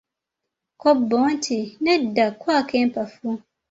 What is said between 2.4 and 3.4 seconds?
kwako empafu.